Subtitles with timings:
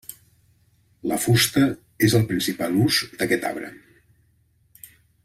[1.11, 1.63] La fusta
[2.09, 3.71] és el principal ús d'aquest arbre.